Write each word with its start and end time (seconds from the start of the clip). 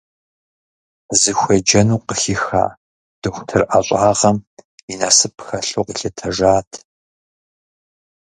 Зыхуеджэну 1.19 2.03
къыхиха 2.07 2.63
дохутыр 3.21 3.61
ӏэщӏагъэм 3.69 4.37
и 4.91 4.95
насып 4.99 5.35
хэлъу 5.45 5.85
къилъытэжат. 5.87 6.69